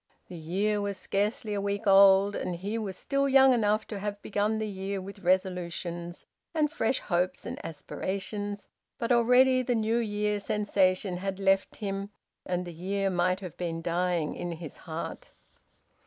The 0.29 0.35
year 0.37 0.81
was 0.81 0.97
scarcely 0.97 1.53
a 1.53 1.61
week 1.61 1.85
old, 1.85 2.35
and 2.35 2.55
he 2.55 2.79
was 2.79 2.97
still 2.97 3.29
young 3.29 3.53
enough 3.53 3.85
to 3.89 3.99
have 3.99 4.19
begun 4.23 4.57
the 4.57 4.67
year 4.67 4.99
with 4.99 5.19
resolutions 5.19 6.25
and 6.55 6.71
fresh 6.71 6.97
hopes 7.01 7.45
and 7.45 7.63
aspirations, 7.63 8.67
but 8.97 9.11
already 9.11 9.61
the 9.61 9.75
New 9.75 9.97
Year 9.97 10.39
sensation 10.39 11.17
had 11.17 11.37
left 11.37 11.75
him, 11.75 12.09
and 12.47 12.65
the 12.65 12.73
year 12.73 13.11
might 13.11 13.41
have 13.41 13.55
been 13.57 13.83
dying 13.83 14.33
in 14.33 14.53
his 14.53 14.75
heart. 14.75 15.29